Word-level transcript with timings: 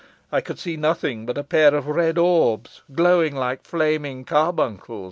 I 0.31 0.41
could 0.41 0.57
see 0.57 0.77
nothing 0.77 1.27
but 1.27 1.37
a 1.37 1.43
pair 1.43 1.75
of 1.75 1.85
red 1.85 2.17
orbs, 2.17 2.81
glowing 2.91 3.35
like 3.35 3.61
flaming 3.61 4.25
carbuncles. 4.25 4.99